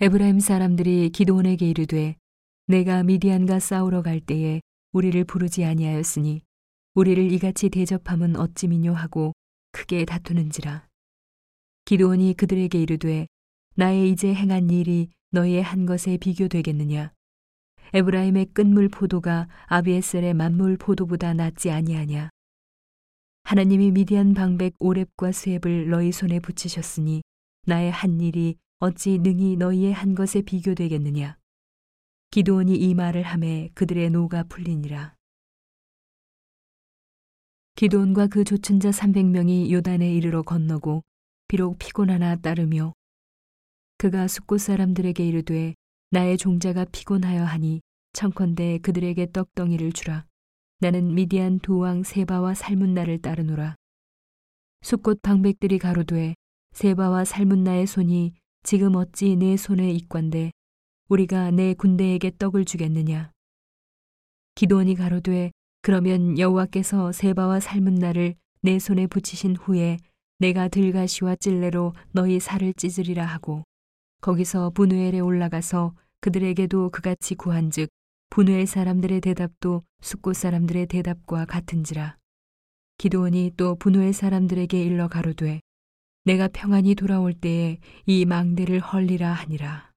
에브라임 0.00 0.38
사람들이 0.38 1.10
기도원에게 1.10 1.68
이르되 1.68 2.14
내가 2.68 3.02
미디안과 3.02 3.58
싸우러 3.58 4.00
갈 4.02 4.20
때에 4.20 4.60
우리를 4.92 5.24
부르지 5.24 5.64
아니하였으니 5.64 6.40
우리를 6.94 7.32
이같이 7.32 7.68
대접함은 7.68 8.36
어찌미뇨? 8.36 8.92
하고 8.92 9.32
크게 9.72 10.04
다투는지라. 10.04 10.86
기도원이 11.84 12.34
그들에게 12.34 12.80
이르되 12.80 13.26
나의 13.74 14.12
이제 14.12 14.32
행한 14.32 14.70
일이 14.70 15.10
너희의 15.32 15.64
한 15.64 15.84
것에 15.84 16.16
비교되겠느냐? 16.16 17.12
에브라임의 17.92 18.46
끝물 18.52 18.88
포도가 18.88 19.48
아비에셀의 19.66 20.32
만물 20.32 20.76
포도보다 20.76 21.34
낫지 21.34 21.72
아니하냐? 21.72 22.30
하나님이 23.42 23.90
미디안 23.90 24.34
방백 24.34 24.76
오렙과 24.78 25.32
수heb을 25.32 25.90
너희 25.90 26.12
손에 26.12 26.38
붙이셨으니 26.38 27.22
나의 27.66 27.90
한 27.90 28.20
일이 28.20 28.58
어찌 28.80 29.18
능히 29.18 29.56
너희의 29.56 29.92
한 29.92 30.14
것에 30.14 30.40
비교되겠느냐. 30.40 31.36
기도원이 32.30 32.76
이 32.76 32.94
말을 32.94 33.24
함에 33.24 33.70
그들의 33.74 34.10
노가 34.10 34.44
풀리니라. 34.44 35.16
기도원과 37.74 38.28
그 38.28 38.44
조춘 38.44 38.78
자 38.78 38.90
300명이 38.90 39.72
요단에 39.72 40.14
이르러 40.14 40.42
건너고 40.42 41.02
비록 41.48 41.80
피곤하나 41.80 42.36
따르며 42.36 42.92
그가 43.96 44.28
숫곳 44.28 44.60
사람들에게 44.60 45.26
이르되 45.26 45.74
나의 46.12 46.38
종자가 46.38 46.84
피곤하여 46.84 47.42
하니 47.42 47.80
청컨대 48.12 48.78
그들에게 48.78 49.32
떡덩이를 49.32 49.90
주라. 49.92 50.24
나는 50.78 51.16
미디안 51.16 51.58
도왕 51.58 52.04
세바와 52.04 52.54
살문나를 52.54 53.22
따르노라. 53.22 53.74
숫곳 54.82 55.20
방백들이 55.20 55.80
가로되 55.80 56.36
세바와 56.74 57.24
살문나의 57.24 57.88
손이 57.88 58.34
지금 58.70 58.96
어찌 58.96 59.34
내 59.34 59.56
손에 59.56 59.90
있관데 59.92 60.50
우리가 61.08 61.50
내 61.52 61.72
군대에게 61.72 62.32
떡을 62.38 62.66
주겠느냐. 62.66 63.32
기도원이 64.56 64.94
가로되 64.94 65.52
그러면 65.80 66.38
여호와께서 66.38 67.12
세바와 67.12 67.60
삶은 67.60 67.94
나를 67.94 68.34
내 68.60 68.78
손에 68.78 69.06
붙이신 69.06 69.56
후에 69.56 69.96
내가 70.38 70.68
들가시와 70.68 71.36
찔레로 71.36 71.94
너희 72.12 72.40
살을 72.40 72.74
찢으리라 72.74 73.24
하고 73.24 73.64
거기서 74.20 74.68
분우엘에 74.74 75.20
올라가서 75.20 75.94
그들에게도 76.20 76.90
그같이 76.90 77.36
구한즉 77.36 77.88
분우엘 78.28 78.66
사람들의 78.66 79.22
대답도 79.22 79.82
숫곳 80.02 80.36
사람들의 80.36 80.88
대답과 80.88 81.46
같은지라 81.46 82.18
기도원이 82.98 83.52
또 83.56 83.76
분우엘 83.76 84.12
사람들에게 84.12 84.78
일러 84.84 85.08
가로되 85.08 85.62
내가 86.28 86.46
평안히 86.46 86.94
돌아올 86.94 87.32
때에 87.32 87.78
이 88.04 88.26
망대를 88.26 88.80
헐리라 88.80 89.32
하니라. 89.32 89.90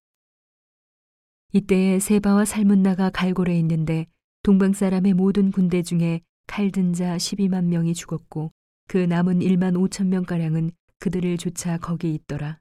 이때에 1.52 2.00
세바와 2.00 2.46
살문나가 2.46 3.10
갈골에 3.10 3.60
있는데 3.60 4.06
동방 4.42 4.72
사람의 4.72 5.14
모든 5.14 5.52
군대 5.52 5.84
중에 5.84 6.22
칼든 6.48 6.94
자 6.94 7.18
12만 7.18 7.66
명이 7.66 7.94
죽었고 7.96 8.54
그 8.88 8.98
남은 8.98 9.40
1만 9.40 9.76
5천 9.76 10.08
명가량은 10.08 10.72
그들을 11.00 11.38
쫓아 11.38 11.78
거기 11.78 12.14
있더라. 12.14 12.60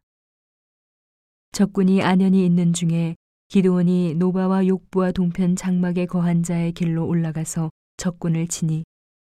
적군이 1.52 2.02
안연히 2.02 2.44
있는 2.44 2.72
중에 2.72 3.14
기도원이 3.50 4.16
노바와 4.16 4.66
욕부와 4.66 5.12
동편 5.12 5.54
장막에 5.54 6.06
거한 6.06 6.42
자의 6.42 6.72
길로 6.72 7.06
올라가서 7.06 7.70
적군을 7.98 8.48
치니 8.48 8.82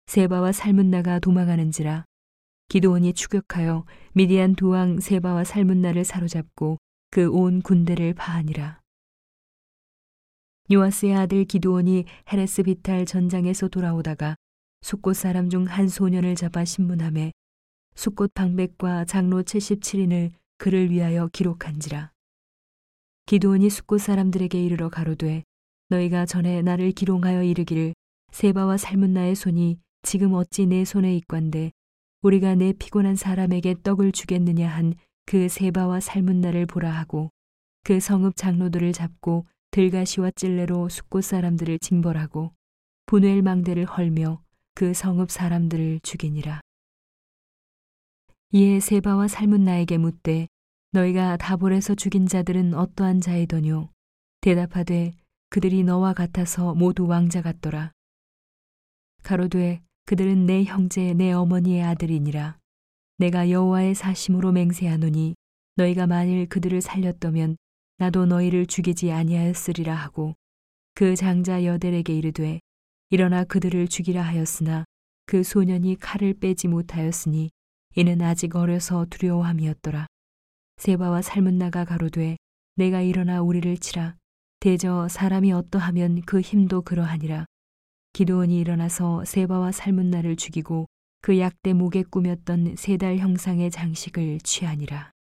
세바와 0.08 0.52
살문나가 0.52 1.20
도망하는지라 1.20 2.04
기도원이 2.76 3.14
추격하여 3.14 3.86
미디안 4.12 4.54
도왕 4.54 5.00
세바와 5.00 5.46
살문나를 5.46 6.04
사로잡고 6.04 6.78
그 7.10 7.30
온 7.32 7.62
군대를 7.62 8.14
파하니라. 8.16 8.82
요아스의 10.70 11.16
아들 11.16 11.46
기도원이 11.46 12.04
헤레스 12.30 12.64
비탈 12.64 13.06
전장에서 13.06 13.70
돌아오다가 13.70 14.36
숫꽃 14.82 15.16
사람 15.16 15.50
중 15.50 15.68
한 15.68 15.88
소년을 15.88 16.36
잡아 16.36 16.66
신문함에 16.66 17.32
숫꽃 17.96 18.34
방백과 18.34 19.06
장로 19.06 19.44
77인을 19.44 20.34
그를 20.58 20.92
위하여 20.92 21.30
기록한지라. 21.32 22.12
기도원이 23.26 23.70
숫꽃 23.70 24.02
사람들에게 24.02 24.62
이르러 24.62 24.90
가로되 24.90 25.46
너희가 25.88 26.26
전에 26.26 26.62
나를 26.62 26.92
기롱하여 26.92 27.44
이르기를 27.44 27.94
세바와 28.34 28.76
살문나의 28.76 29.36
손이 29.36 29.80
지금 30.02 30.34
어찌 30.34 30.66
내 30.66 30.84
손에 30.84 31.16
있관데 31.16 31.72
우리가 32.26 32.56
내 32.56 32.74
피곤한 32.74 33.16
사람에게 33.16 33.76
떡을 33.84 34.12
주겠느냐 34.12 34.68
한 34.68 34.94
그 35.28 35.50
세바와 35.50 36.02
삶은 36.02 36.42
날을 36.42 36.68
보라 36.68 36.92
하고 36.92 37.32
그 37.84 38.00
성읍 38.00 38.36
장로들을 38.36 38.94
잡고 38.94 39.48
들가시와 39.72 40.32
찔레로 40.32 40.88
숫꽃 40.90 41.24
사람들을 41.24 41.80
징벌하고 41.80 42.54
분웰 43.08 43.42
망대를 43.42 43.86
헐며 43.86 44.42
그 44.76 44.94
성읍 44.94 45.32
사람들을 45.32 46.02
죽이니라. 46.04 46.62
이에 48.52 48.80
세바와 48.80 49.28
삶은 49.28 49.64
나에게 49.64 49.98
묻되 49.98 50.48
너희가 50.92 51.38
다볼에서 51.38 51.96
죽인 51.96 52.28
자들은 52.28 52.76
어떠한 52.76 53.22
자이더뇨? 53.22 53.90
대답하되 54.42 55.14
그들이 55.50 55.84
너와 55.84 56.14
같아서 56.14 56.76
모두 56.76 57.08
왕자 57.08 57.42
같더라. 57.42 57.92
가로되 59.24 59.82
그들은 60.06 60.46
내 60.46 60.64
형제 60.64 61.14
내 61.14 61.32
어머니의 61.32 61.82
아들이니라. 61.82 62.60
내가 63.18 63.50
여호와의 63.50 63.96
사심으로 63.96 64.52
맹세하노니 64.52 65.36
너희가 65.78 66.06
만일 66.06 66.48
그들을 66.48 66.80
살렸더면 66.80 67.58
나도 67.98 68.28
너희를 68.28 68.68
죽이지 68.68 69.12
아니하였으리라 69.12 69.96
하고 69.96 70.36
그 70.94 71.16
장자 71.16 71.66
여델에게 71.66 72.16
이르되 72.16 72.60
일어나 73.10 73.44
그들을 73.46 73.88
죽이라 73.88 74.22
하였으나 74.22 74.86
그 75.26 75.42
소년이 75.44 75.96
칼을 75.96 76.36
빼지 76.36 76.68
못하였으니 76.68 77.50
이는 77.96 78.22
아직 78.22 78.56
어려서 78.56 79.08
두려워함이었더라. 79.10 80.06
세바와 80.78 81.24
살문나가 81.24 81.84
가로되 81.84 82.38
내가 82.76 83.02
일어나 83.02 83.42
우리를 83.42 83.76
치라 83.78 84.16
대저 84.60 85.08
사람이 85.08 85.52
어떠하면 85.52 86.22
그 86.28 86.42
힘도 86.42 86.84
그러하니라 86.84 87.46
기도원이 88.16 88.58
일어나서 88.58 89.26
세바와 89.26 89.74
살문나를 89.74 90.38
죽이고 90.38 90.86
그 91.22 91.38
약대 91.38 91.74
목에 91.74 92.04
꾸몄던 92.04 92.78
세 92.78 92.96
달 92.96 93.18
형상의 93.18 93.70
장식을 93.70 94.40
취하니라. 94.40 95.12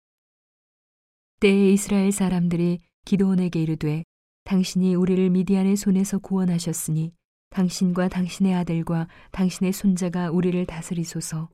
때에 1.41 1.73
이스라엘 1.73 2.13
사람들이 2.13 2.79
기도원에게 3.03 3.61
이르되 3.61 4.05
당신이 4.45 4.95
우리를 4.95 5.29
미디안의 5.29 5.75
손에서 5.75 6.19
구원하셨으니 6.19 7.11
당신과 7.49 8.07
당신의 8.07 8.53
아들과 8.53 9.09
당신의 9.31 9.73
손자가 9.73 10.31
우리를 10.31 10.65
다스리소서. 10.65 11.49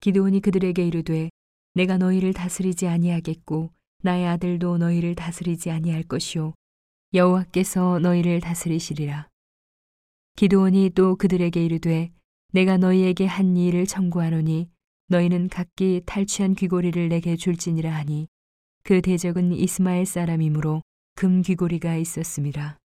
기도원이 0.00 0.42
그들에게 0.42 0.86
이르되 0.86 1.30
내가 1.72 1.96
너희를 1.96 2.34
다스리지 2.34 2.88
아니하겠고 2.88 3.70
나의 4.02 4.26
아들도 4.26 4.76
너희를 4.76 5.14
다스리지 5.14 5.70
아니할 5.70 6.02
것이요 6.02 6.52
여호와께서 7.14 8.00
너희를 8.00 8.42
다스리시리라. 8.42 9.31
기도원이 10.36 10.90
또 10.94 11.16
그들에게 11.16 11.64
이르되 11.64 12.10
내가 12.52 12.76
너희에게 12.76 13.26
한 13.26 13.56
일을 13.56 13.86
청구하노니 13.86 14.68
너희는 15.08 15.48
각기 15.48 16.02
탈취한 16.06 16.54
귀고리를 16.54 17.08
내게 17.08 17.36
줄지니라 17.36 17.92
하니 17.94 18.28
그 18.82 19.00
대적은 19.02 19.52
이스마엘 19.52 20.06
사람이므로 20.06 20.82
금 21.14 21.42
귀고리가 21.42 21.96
있었습니다. 21.96 22.78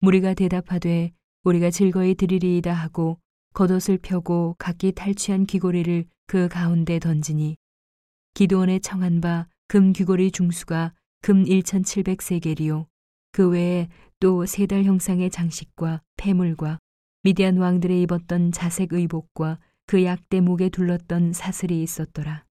무리가 0.00 0.34
대답하되 0.34 1.12
우리가 1.44 1.70
즐거이 1.70 2.14
드리리이다 2.14 2.72
하고 2.72 3.18
겉옷을 3.54 3.98
펴고 3.98 4.56
각기 4.58 4.92
탈취한 4.92 5.46
귀고리를 5.46 6.06
그 6.26 6.48
가운데 6.48 6.98
던지니 6.98 7.56
기도원의 8.34 8.80
청한 8.80 9.20
바 9.20 9.48
금 9.66 9.92
귀고리 9.92 10.30
중수가 10.30 10.92
금 11.22 11.44
1700세겔이요 11.44 12.86
그 13.34 13.48
외에 13.50 13.88
또 14.20 14.44
세 14.44 14.68
달 14.68 14.84
형상의 14.84 15.28
장식과 15.28 16.02
폐물과 16.16 16.78
미디안 17.24 17.58
왕들의 17.58 18.00
입었던 18.02 18.52
자색 18.52 18.92
의복과 18.92 19.58
그 19.86 20.04
약대 20.04 20.40
목에 20.40 20.68
둘렀던 20.68 21.32
사슬이 21.32 21.82
있었더라. 21.82 22.44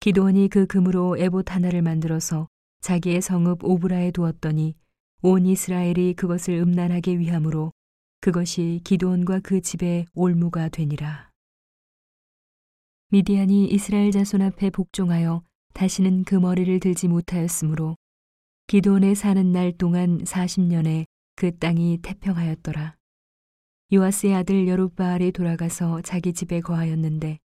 기도원이 0.00 0.48
그 0.48 0.66
금으로 0.66 1.18
에봇 1.18 1.54
하나를 1.54 1.82
만들어서 1.82 2.48
자기의 2.80 3.20
성읍 3.20 3.64
오브라에 3.64 4.12
두었더니 4.12 4.76
온 5.20 5.44
이스라엘이 5.44 6.14
그것을 6.14 6.54
음란하게 6.54 7.18
위함으로 7.18 7.70
그것이 8.22 8.80
기도원과 8.82 9.40
그 9.40 9.60
집의 9.60 10.06
올무가 10.14 10.70
되니라. 10.70 11.30
미디안이 13.10 13.66
이스라엘 13.66 14.10
자손 14.10 14.40
앞에 14.40 14.70
복종하여 14.70 15.42
다시는 15.74 16.24
그 16.24 16.34
머리를 16.34 16.80
들지 16.80 17.08
못하였으므로 17.08 17.96
기도원에 18.66 19.14
사는 19.14 19.52
날 19.52 19.72
동안 19.72 20.24
40년에 20.24 21.04
그 21.36 21.56
땅이 21.58 21.98
태평하였더라. 22.00 22.96
요아스의 23.92 24.34
아들 24.34 24.66
여룻바알이 24.66 25.32
돌아가서 25.32 26.00
자기 26.00 26.32
집에 26.32 26.60
거하였는데 26.60 27.38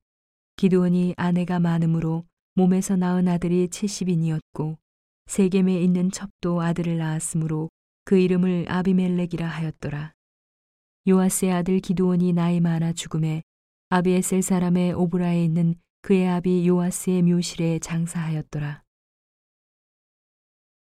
기도원이 0.57 1.15
아내가 1.17 1.59
많으므로 1.59 2.23
몸에서 2.53 2.95
낳은 2.95 3.27
아들이 3.27 3.67
70인이었고 3.67 4.77
세겜에 5.25 5.81
있는 5.81 6.11
첩도 6.11 6.61
아들을 6.61 6.97
낳았으므로 6.99 7.69
그 8.05 8.17
이름을 8.17 8.65
아비멜렉이라 8.69 9.47
하였더라. 9.47 10.13
요아스의 11.07 11.51
아들 11.51 11.79
기드온이 11.79 12.31
나이 12.33 12.59
많아 12.59 12.93
죽음에 12.93 13.41
아비에셀 13.89 14.43
사람의 14.43 14.93
오브라에 14.93 15.43
있는 15.43 15.75
그의 16.03 16.27
아비 16.29 16.67
요아스의 16.67 17.23
묘실에 17.23 17.79
장사하였더라. 17.79 18.86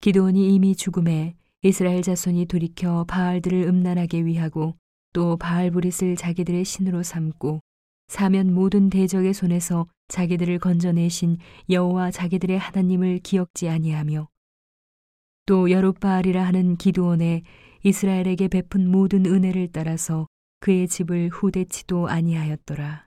기드온이 0.05 0.53
이미 0.53 0.75
죽음에 0.75 1.33
이스라엘 1.63 2.03
자손이 2.03 2.45
돌이켜 2.45 3.05
바알들을 3.05 3.63
음란하게 3.63 4.23
위하고 4.23 4.75
또 5.13 5.35
바알브릿을 5.35 6.15
자기들의 6.15 6.63
신으로 6.63 7.01
삼고 7.01 7.59
사면 8.07 8.53
모든 8.53 8.91
대적의 8.91 9.33
손에서 9.33 9.87
자기들을 10.09 10.59
건져내신 10.59 11.39
여호와 11.71 12.11
자기들의 12.11 12.55
하나님을 12.55 13.17
기억지 13.23 13.67
아니하며 13.67 14.27
또 15.47 15.71
여룻바알이라 15.71 16.45
하는 16.45 16.75
기드온의 16.75 17.41
이스라엘에게 17.83 18.47
베푼 18.49 18.87
모든 18.87 19.25
은혜를 19.25 19.69
따라서 19.71 20.27
그의 20.59 20.87
집을 20.87 21.29
후대치도 21.29 22.09
아니하였더라. 22.09 23.03